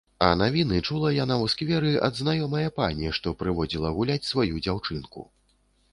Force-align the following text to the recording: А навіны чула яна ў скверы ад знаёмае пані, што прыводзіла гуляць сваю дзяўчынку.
А 0.25 0.27
навіны 0.41 0.79
чула 0.87 1.11
яна 1.15 1.35
ў 1.35 1.45
скверы 1.55 1.91
ад 2.09 2.13
знаёмае 2.21 2.65
пані, 2.79 3.11
што 3.19 3.37
прыводзіла 3.43 3.95
гуляць 3.99 4.21
сваю 4.33 4.65
дзяўчынку. 4.67 5.29